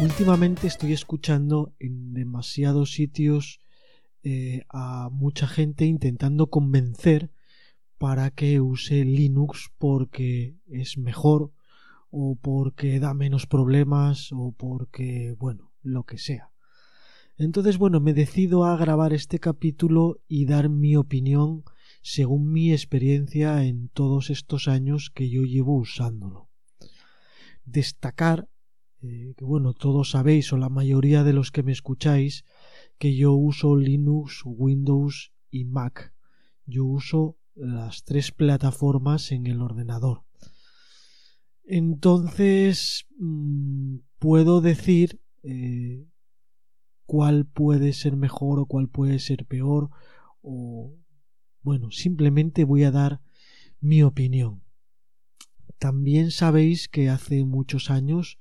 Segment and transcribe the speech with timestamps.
[0.00, 3.58] Últimamente estoy escuchando en demasiados sitios
[4.22, 7.32] eh, a mucha gente intentando convencer
[7.98, 11.50] para que use Linux porque es mejor
[12.10, 16.52] o porque da menos problemas o porque, bueno, lo que sea.
[17.36, 21.64] Entonces, bueno, me decido a grabar este capítulo y dar mi opinión
[22.02, 26.48] según mi experiencia en todos estos años que yo llevo usándolo.
[27.64, 28.48] Destacar
[29.02, 32.44] eh, que bueno, todos sabéis o la mayoría de los que me escucháis
[32.98, 36.12] que yo uso Linux, Windows y Mac.
[36.66, 40.24] Yo uso las tres plataformas en el ordenador.
[41.64, 46.06] Entonces mm, puedo decir eh,
[47.06, 49.90] cuál puede ser mejor o cuál puede ser peor
[50.42, 50.94] o
[51.62, 53.20] bueno, simplemente voy a dar
[53.80, 54.62] mi opinión.
[55.78, 58.38] También sabéis que hace muchos años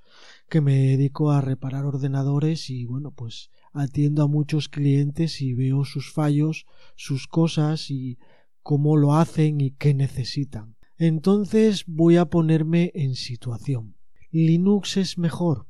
[0.50, 5.84] que me dedico a reparar ordenadores y bueno, pues atiendo a muchos clientes y veo
[5.86, 8.18] sus fallos, sus cosas y
[8.64, 10.76] cómo lo hacen y qué necesitan.
[10.98, 13.96] Entonces voy a ponerme en situación.
[14.32, 15.68] ¿Linux es mejor?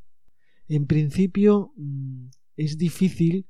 [0.67, 3.47] En principio mm, es difícil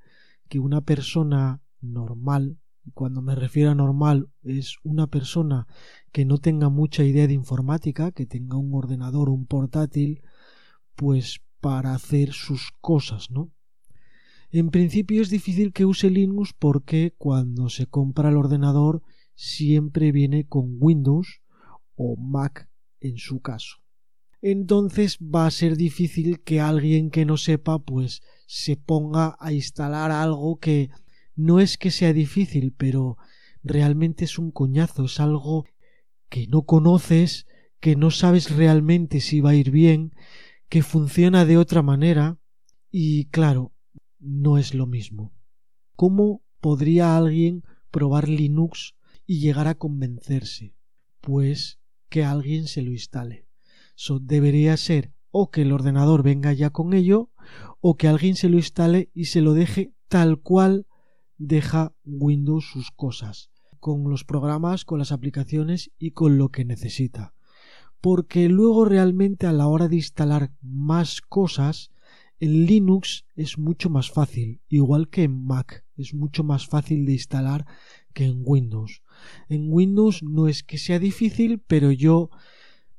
[0.50, 2.58] que una persona normal
[2.94, 5.68] cuando me refiero a normal es una persona
[6.12, 10.22] que no tenga mucha idea de informática, que tenga un ordenador, un portátil,
[10.98, 13.54] pues para hacer sus cosas, ¿no?
[14.50, 19.02] En principio es difícil que use Linux porque cuando se compra el ordenador
[19.36, 21.42] siempre viene con Windows
[21.96, 22.70] o Mac
[23.00, 23.78] en su caso.
[24.42, 30.12] Entonces va a ser difícil que alguien que no sepa pues se ponga a instalar
[30.12, 30.90] algo que
[31.36, 33.18] no es que sea difícil, pero
[33.64, 35.66] realmente es un coñazo, es algo
[36.30, 37.46] que no conoces,
[37.80, 40.14] que no sabes realmente si va a ir bien,
[40.70, 42.38] que funciona de otra manera
[42.92, 43.74] y claro,
[44.20, 45.34] no es lo mismo.
[45.96, 48.96] ¿Cómo podría alguien probar Linux
[49.26, 50.76] y llegar a convencerse?
[51.22, 51.80] Pues
[52.10, 53.48] que alguien se lo instale.
[54.22, 57.32] Debería ser o que el ordenador venga ya con ello
[57.82, 60.88] o que alguien se lo instale y se lo deje tal cual
[61.38, 67.34] deja Windows sus cosas, con los programas, con las aplicaciones y con lo que necesita.
[68.02, 71.92] Porque luego realmente a la hora de instalar más cosas,
[72.40, 77.14] en Linux es mucho más fácil, igual que en Mac, es mucho más fácil de
[77.14, 77.66] instalar
[78.14, 79.02] que en Windows.
[79.50, 82.30] En Windows no es que sea difícil, pero yo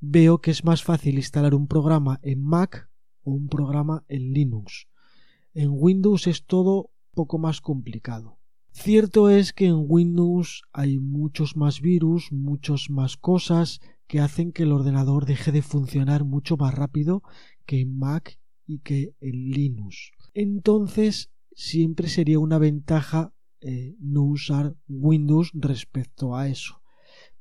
[0.00, 2.88] veo que es más fácil instalar un programa en Mac
[3.22, 4.88] o un programa en Linux.
[5.54, 8.38] En Windows es todo poco más complicado.
[8.70, 14.64] Cierto es que en Windows hay muchos más virus, muchas más cosas que hacen que
[14.64, 17.22] el ordenador deje de funcionar mucho más rápido
[17.66, 20.10] que en Mac y que en Linux.
[20.34, 26.80] Entonces, siempre sería una ventaja eh, no usar Windows respecto a eso.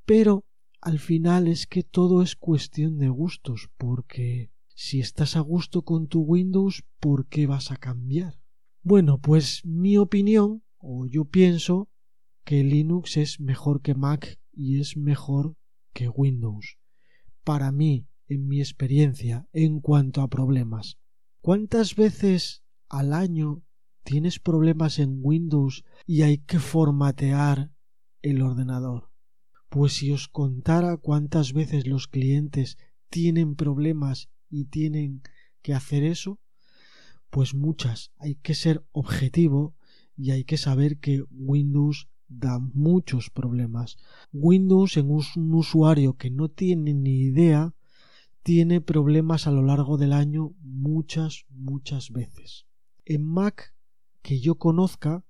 [0.06, 0.46] Pero
[0.82, 6.08] al final es que todo es cuestión de gustos, porque si estás a gusto con
[6.08, 8.40] tu Windows, ¿por qué vas a cambiar?
[8.84, 11.90] Bueno, pues mi opinión, o yo pienso
[12.44, 15.56] que Linux es mejor que Mac y es mejor
[15.98, 16.78] que Windows.
[17.44, 21.00] Para mí, en mi experiencia, en cuanto a problemas.
[21.42, 23.64] ¿Cuántas veces al año
[24.04, 27.72] tienes problemas en Windows y hay que formatear
[28.22, 29.10] el ordenador?
[29.70, 32.78] Pues si os contara cuántas veces los clientes
[33.10, 35.24] tienen problemas y tienen
[35.64, 36.40] que hacer eso,
[37.32, 38.12] pues muchas.
[38.20, 39.76] Hay que ser objetivo
[40.16, 43.98] y hay que saber que Windows da muchos problemas.
[44.32, 47.74] Windows en un usuario que no tiene ni idea
[48.44, 52.66] tiene problemas a lo largo del año muchas, muchas veces.
[53.06, 53.74] En Mac,
[54.22, 55.26] que yo conozca,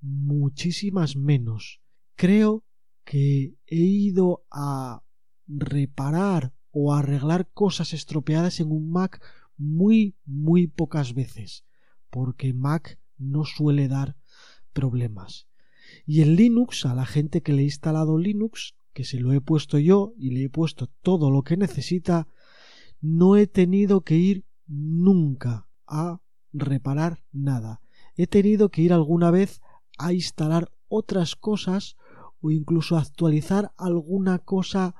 [0.00, 1.80] muchísimas menos.
[2.14, 2.64] Creo
[3.04, 5.02] que he ido a
[5.46, 9.22] reparar o arreglar cosas estropeadas en un Mac
[9.56, 11.64] muy, muy pocas veces,
[12.10, 14.16] porque Mac no suele dar
[14.72, 15.46] problemas.
[16.06, 19.40] Y en Linux, a la gente que le ha instalado Linux, que se lo he
[19.40, 22.28] puesto yo y le he puesto todo lo que necesita,
[23.00, 26.20] no he tenido que ir nunca a
[26.52, 27.80] reparar nada.
[28.16, 29.60] He tenido que ir alguna vez
[29.98, 31.96] a instalar otras cosas
[32.40, 34.94] o incluso actualizar alguna cosa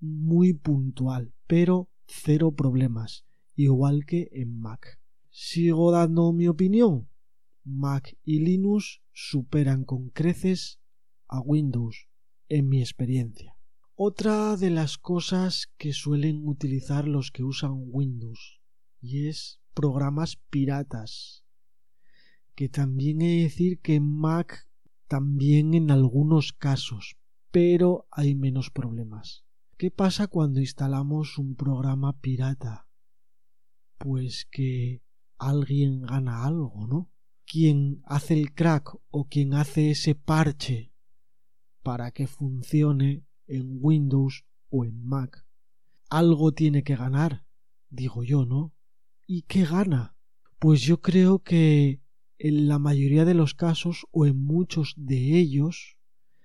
[0.00, 3.24] muy puntual, pero cero problemas,
[3.56, 5.00] igual que en Mac.
[5.30, 7.08] Sigo dando mi opinión.
[7.64, 10.80] Mac y Linux superan con creces
[11.26, 12.08] a Windows
[12.50, 13.56] en mi experiencia.
[13.94, 18.60] Otra de las cosas que suelen utilizar los que usan Windows
[19.00, 21.44] y es programas piratas
[22.54, 24.68] que también he de decir que Mac
[25.08, 27.16] también en algunos casos
[27.54, 29.44] pero hay menos problemas.
[29.78, 32.88] ¿Qué pasa cuando instalamos un programa pirata?
[33.96, 35.04] Pues que
[35.38, 37.12] alguien gana algo, ¿no?
[37.46, 40.92] Quien hace el crack o quien hace ese parche
[41.82, 45.46] para que funcione en Windows o en Mac.
[46.08, 47.44] Algo tiene que ganar,
[47.90, 48.74] digo yo, ¿no?
[49.26, 50.16] ¿Y qué gana?
[50.58, 52.00] Pues yo creo que
[52.38, 55.98] en la mayoría de los casos o en muchos de ellos,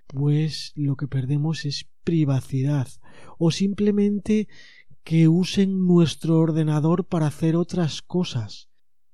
[0.08, 2.88] pues lo que perdemos es privacidad
[3.38, 4.48] o simplemente
[5.04, 8.69] que usen nuestro ordenador para hacer otras cosas.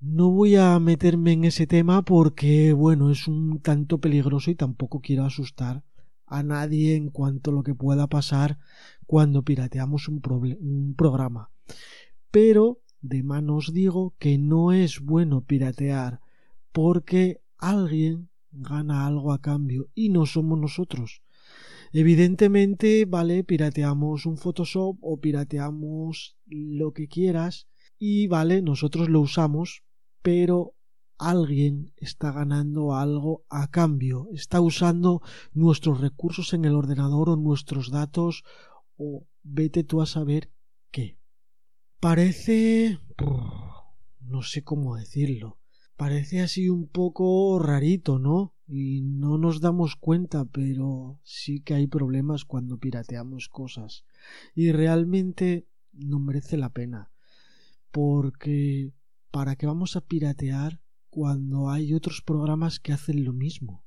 [0.07, 5.01] No voy a meterme en ese tema porque, bueno, es un tanto peligroso y tampoco
[5.01, 5.83] quiero asustar
[6.27, 8.59] a nadie en cuanto a lo que pueda pasar
[9.07, 11.49] cuando pirateamos un, programa.
[12.29, 16.21] Pero de manos digo que no es bueno piratear
[16.71, 21.23] porque alguien gana algo a cambio y no somos nosotros.
[21.93, 27.67] Evidentemente, vale, pirateamos un Photoshop o pirateamos lo que quieras
[27.97, 29.81] y vale, nosotros lo usamos,
[30.25, 30.73] pero
[31.19, 35.21] alguien está ganando algo a cambio, está usando
[35.53, 38.43] nuestros recursos en el ordenador o nuestros datos
[38.97, 40.51] o vete tú a saber
[40.89, 41.19] qué.
[41.99, 42.99] Parece...
[44.19, 45.59] no sé cómo decirlo.
[45.95, 48.55] Parece así un poco rarito, ¿no?
[48.65, 54.05] Y no nos damos cuenta, pero sí que hay problemas cuando pirateamos cosas.
[54.55, 57.11] Y realmente no merece la pena.
[57.91, 58.91] Porque
[59.35, 60.79] ¿para qué vamos a piratear
[61.09, 63.83] cuando hay otros programas que hacen lo mismo.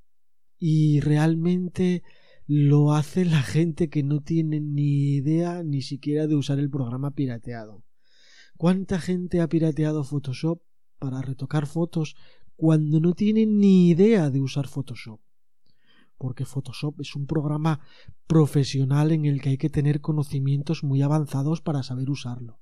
[0.59, 2.03] Y realmente
[2.47, 7.13] lo hace la gente que no tiene ni idea ni siquiera de usar el programa
[7.13, 7.83] pirateado.
[8.59, 10.61] ¿Cuánta gente ha pirateado Photoshop
[10.99, 12.15] para retocar fotos
[12.55, 15.19] cuando no tiene ni idea de usar Photoshop?
[16.19, 17.81] Porque Photoshop es un programa
[18.27, 22.61] profesional en el que hay que tener conocimientos muy avanzados para saber usarlo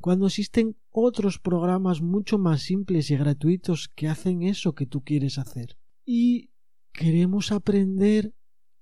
[0.00, 5.38] cuando existen otros programas mucho más simples y gratuitos que hacen eso que tú quieres
[5.38, 5.76] hacer.
[6.04, 6.50] Y
[6.92, 8.34] queremos aprender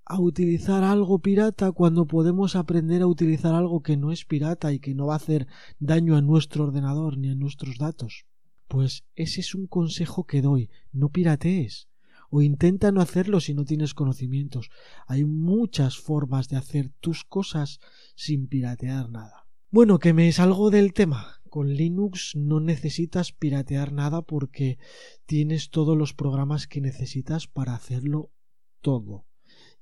[0.05, 4.81] a utilizar algo pirata cuando podemos aprender a utilizar algo que no es pirata y
[4.81, 5.47] que no va a hacer
[5.79, 8.25] daño a nuestro ordenador ni a nuestros datos.
[8.69, 11.89] Pues ese es un consejo que doy, no piratees
[12.31, 14.71] o intenta no hacerlo si no tienes conocimientos.
[15.07, 17.81] Hay muchas formas de hacer tus cosas
[18.15, 19.48] sin piratear nada.
[19.71, 21.43] Bueno, que me salgo del tema.
[21.51, 24.79] Con Linux no necesitas piratear nada porque
[25.27, 28.33] tienes todos los programas que necesitas para hacerlo
[28.81, 29.27] todo.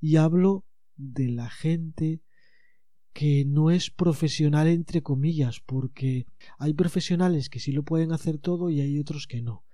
[0.01, 0.65] Y hablo
[0.97, 2.21] de la gente
[3.13, 6.27] que no es profesional entre comillas, porque
[6.59, 9.65] hay profesionales que sí lo pueden hacer todo y hay otros que no.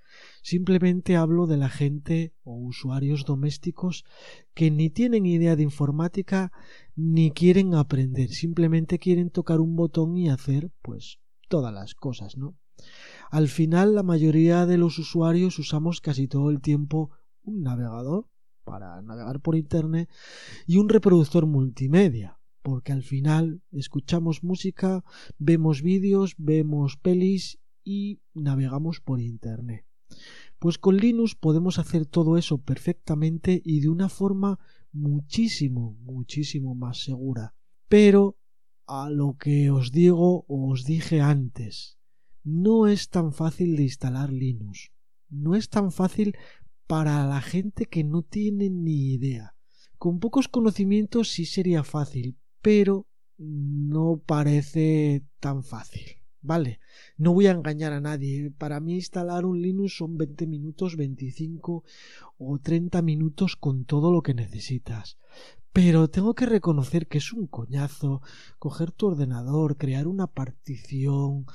[0.42, 4.04] Simplemente hablo de la gente o usuarios domésticos
[4.54, 6.52] que ni tienen idea de informática
[6.94, 12.56] ni quieren aprender, simplemente quieren tocar un botón y hacer pues todas las cosas, ¿no?
[13.30, 17.10] Al final la mayoría de los usuarios usamos casi todo el tiempo
[17.42, 18.28] un navegador
[18.64, 20.08] para navegar por internet
[20.66, 25.04] y un reproductor multimedia porque al final escuchamos música,
[25.38, 29.84] vemos vídeos, vemos pelis y navegamos por internet.
[30.58, 34.58] Pues con Linux podemos hacer todo eso perfectamente y de una forma
[34.92, 37.54] muchísimo, muchísimo más segura.
[37.88, 38.36] Pero
[38.86, 41.98] a lo que os digo o os dije antes,
[42.44, 44.92] no es tan fácil de instalar Linux.
[45.28, 46.36] No es tan fácil
[46.86, 49.54] para la gente que no tiene ni idea.
[49.98, 53.06] Con pocos conocimientos sí sería fácil, pero
[53.38, 56.21] no parece tan fácil.
[56.42, 56.80] Vale,
[57.16, 58.50] no voy a engañar a nadie.
[58.50, 61.84] Para mí instalar un Linux son 20 minutos, 25
[62.38, 65.18] o 30 minutos con todo lo que necesitas.
[65.72, 68.20] Pero tengo que reconocer que es un coñazo
[68.58, 71.46] coger tu ordenador, crear una partición,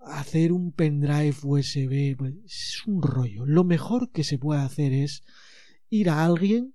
[0.00, 2.16] hacer un pendrive USB.
[2.16, 3.44] Pues, es un rollo.
[3.44, 5.24] Lo mejor que se puede hacer es
[5.90, 6.74] ir a alguien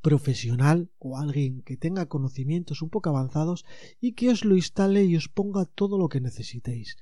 [0.00, 3.64] profesional o alguien que tenga conocimientos un poco avanzados
[4.00, 6.96] y que os lo instale y os ponga todo lo que necesitéis.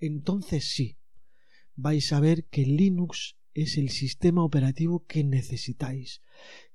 [0.00, 0.96] Entonces sí,
[1.74, 6.22] vais a ver que Linux es el sistema operativo que necesitáis,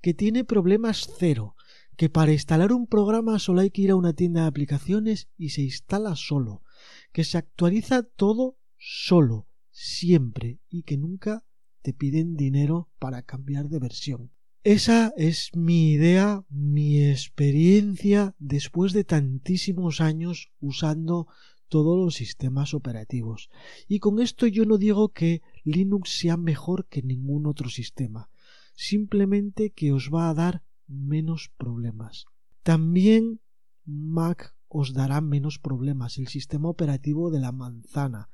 [0.02, 1.56] que tiene problemas cero,
[1.98, 5.50] que para instalar un programa solo hay que ir a una tienda de aplicaciones y
[5.50, 6.64] se instala solo,
[7.12, 11.44] que se actualiza todo solo, siempre, y que nunca
[11.82, 14.32] te piden dinero para cambiar de versión.
[14.64, 21.28] Esa es mi idea, mi experiencia después de tantísimos años usando
[21.70, 23.50] todos los sistemas operativos.
[23.88, 28.30] Y con esto yo no digo que Linux sea mejor que ningún otro sistema,
[28.76, 32.26] simplemente que os va a dar menos problemas.
[32.62, 33.40] También
[33.86, 38.30] Mac os dará menos problemas, el sistema operativo de la manzana,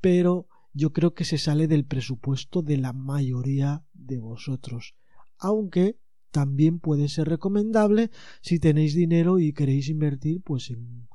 [0.00, 4.94] pero yo creo que se sale del presupuesto de la mayoría de vosotros,
[5.38, 5.98] aunque
[6.30, 8.10] también puede ser recomendable
[8.42, 11.08] si tenéis dinero y queréis invertir pues en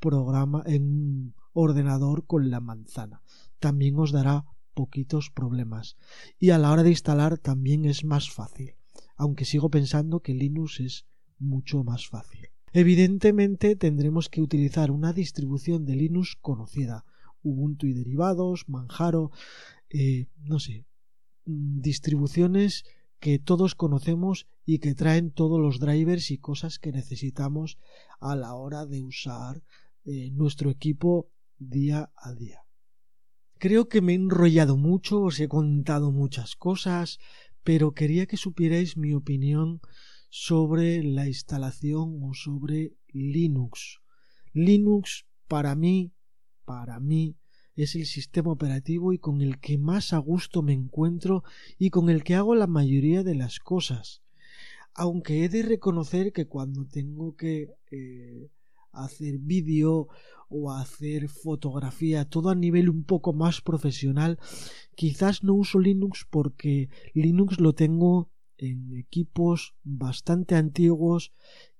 [0.00, 3.22] programa en ordenador con la manzana.
[3.58, 5.96] También os dará poquitos problemas
[6.38, 8.74] y a la hora de instalar también es más fácil,
[9.16, 11.06] aunque sigo pensando que Linux es
[11.38, 12.48] mucho más fácil.
[12.72, 17.04] Evidentemente tendremos que utilizar una distribución de Linux conocida,
[17.42, 19.30] Ubuntu y derivados, Manjaro,
[19.90, 20.86] eh, no sé,
[21.44, 22.84] mm, distribuciones
[23.24, 27.78] que todos conocemos y que traen todos los drivers y cosas que necesitamos
[28.20, 29.62] a la hora de usar
[30.04, 32.60] eh, nuestro equipo día a día.
[33.56, 37.18] Creo que me he enrollado mucho, os he contado muchas cosas,
[37.62, 39.80] pero quería que supierais mi opinión
[40.28, 44.02] sobre la instalación o sobre Linux.
[44.52, 46.12] Linux para mí,
[46.66, 47.38] para mí,
[47.76, 51.42] es el sistema operativo y con el que más a gusto me encuentro
[51.78, 54.22] y con el que hago la mayoría de las cosas.
[54.94, 58.48] Aunque he de reconocer que cuando tengo que eh,
[58.92, 60.08] hacer vídeo
[60.48, 64.38] o hacer fotografía, todo a nivel un poco más profesional,
[64.94, 71.32] quizás no uso Linux porque Linux lo tengo en equipos bastante antiguos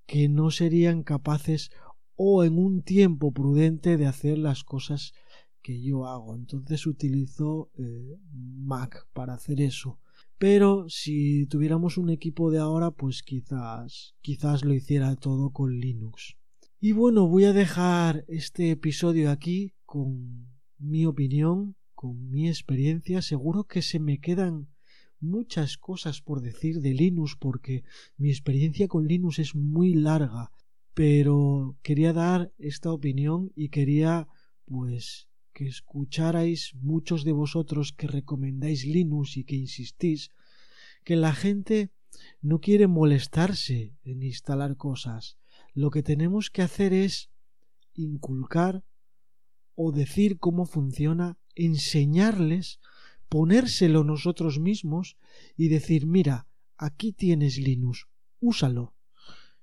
[0.07, 1.71] que no serían capaces
[2.17, 5.15] o en un tiempo prudente de hacer las cosas
[5.64, 6.37] que yo hago.
[6.37, 9.99] Entonces utilizo eh, Mac para hacer eso.
[10.38, 16.37] Pero si tuviéramos un equipo de ahora, pues quizás, quizás lo hiciera todo con Linux.
[16.80, 23.23] Y bueno, voy a dejar este episodio aquí con mi opinión, con mi experiencia.
[23.23, 24.68] Seguro que se me quedan
[25.18, 27.85] muchas cosas por decir de Linux porque
[28.18, 30.50] mi experiencia con Linux es muy larga.
[30.92, 34.28] Pero quería dar esta opinión y quería
[34.66, 40.30] pues que escucharais muchos de vosotros que recomendáis Linux y que insistís
[41.04, 41.90] que la gente
[42.42, 45.38] no quiere molestarse en instalar cosas.
[45.73, 47.30] Lo que tenemos que hacer es
[47.94, 48.84] inculcar
[49.75, 52.80] o decir cómo funciona, enseñarles,
[53.28, 55.16] ponérselo nosotros mismos
[55.56, 56.46] y decir, mira,
[56.76, 58.06] aquí tienes Linux,
[58.40, 58.94] úsalo.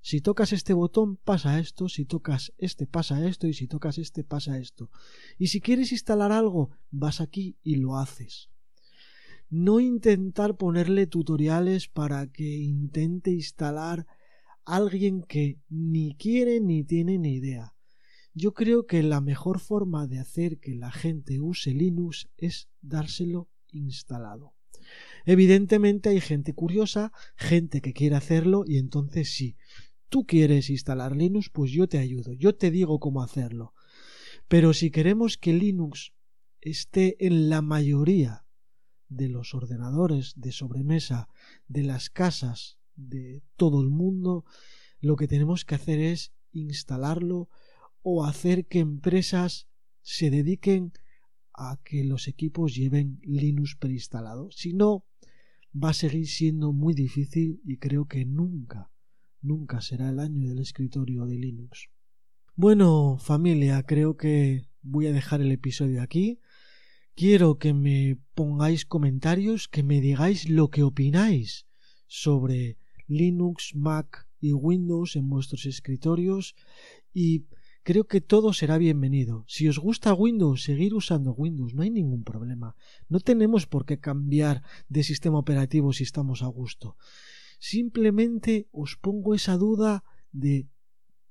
[0.02, 4.24] Si tocas este botón pasa esto, si tocas este pasa esto y si tocas este
[4.24, 4.90] pasa esto.
[5.38, 8.50] Y si quieres instalar algo, vas aquí y lo haces.
[9.50, 14.08] No intentar ponerle tutoriales para que intente instalar
[14.66, 17.76] alguien que ni quiere ni tiene ni idea.
[18.34, 23.50] Yo creo que la mejor forma de hacer que la gente use Linux es dárselo
[23.72, 24.54] instalado.
[25.26, 29.58] Evidentemente hay gente curiosa, gente que quiere hacerlo y entonces sí,
[30.12, 33.74] tú quieres instalar Linux, pues yo te ayudo, yo te digo cómo hacerlo.
[34.50, 36.12] Pero si queremos que Linux
[36.60, 38.46] esté en la mayoría
[39.08, 41.30] de los ordenadores de sobremesa
[41.70, 44.44] de las casas de todo el mundo,
[45.00, 47.48] lo que tenemos que hacer es instalarlo
[48.02, 49.70] o hacer que empresas
[50.02, 50.92] se dediquen
[51.54, 54.52] a que los equipos lleven Linux preinstalado.
[54.52, 55.06] Si no,
[55.74, 58.91] va a seguir siendo muy difícil y creo que nunca
[59.42, 61.90] nunca será el año del escritorio de Linux.
[62.56, 66.40] Bueno, familia, creo que voy a dejar el episodio aquí.
[67.16, 71.66] Quiero que me pongáis comentarios, que me digáis lo que opináis
[72.08, 76.56] sobre Linux, Mac y Windows en vuestros escritorios
[77.14, 77.46] y
[77.84, 79.44] creo que todo será bienvenido.
[79.48, 82.76] Si os gusta Windows, seguir usando Windows, no hay ningún problema.
[83.10, 86.98] No tenemos por qué cambiar de sistema operativo si estamos a gusto.
[87.62, 90.68] Simplemente os pongo esa duda de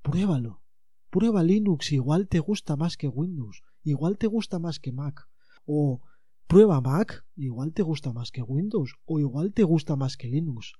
[0.00, 0.62] pruébalo.
[1.10, 5.26] Prueba Linux, igual te gusta más que Windows, igual te gusta más que Mac.
[5.66, 6.02] O
[6.46, 10.74] prueba Mac, igual te gusta más que Windows, o igual te gusta más que Linux.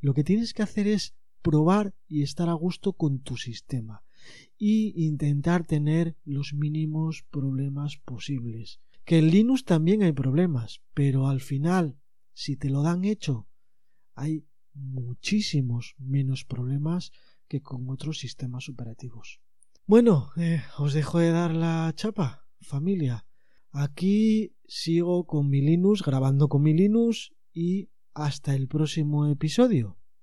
[0.00, 4.04] Lo que tienes que hacer es probar y estar a gusto con tu sistema
[4.56, 8.80] y intentar tener los mínimos problemas posibles.
[9.04, 11.98] Que en Linux también hay problemas, pero al final,
[12.34, 13.48] si te lo dan hecho,
[14.14, 17.12] hay muchísimos menos problemas
[17.48, 19.40] que con otros sistemas operativos.
[19.86, 23.26] Bueno, eh, os dejo de dar la chapa, familia.
[23.72, 29.99] Aquí sigo con mi Linux, grabando con mi Linux y hasta el próximo episodio.